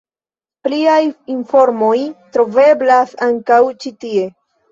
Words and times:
Pliaj 0.67 1.01
informoj 1.33 1.93
troveblas 2.37 3.13
ankaŭ 3.27 3.59
ĉi 3.85 3.93
tie. 4.07 4.27